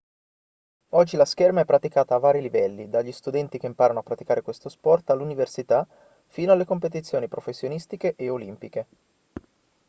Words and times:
oggi 0.93 1.15
la 1.15 1.25
scherma 1.25 1.61
è 1.61 1.65
praticata 1.65 2.15
a 2.15 2.17
vari 2.17 2.41
livelli 2.41 2.89
dagli 2.89 3.11
studenti 3.11 3.59
che 3.59 3.67
imparano 3.67 3.99
a 3.99 4.01
praticare 4.01 4.41
questo 4.41 4.67
sport 4.67 5.11
all'università 5.11 5.87
fino 6.25 6.51
alle 6.53 6.65
competizioni 6.65 7.27
professionistiche 7.27 8.15
e 8.15 8.29
olimpiche 8.31 8.87